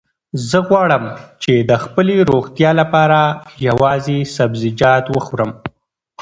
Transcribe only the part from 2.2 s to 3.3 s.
روغتیا لپاره